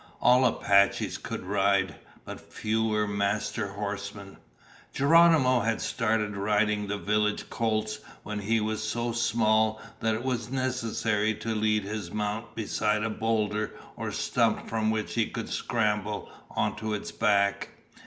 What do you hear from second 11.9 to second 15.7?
mount beside a boulder or stump from which he could